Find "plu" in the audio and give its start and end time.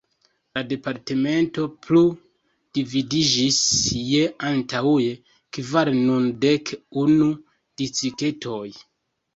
1.87-2.01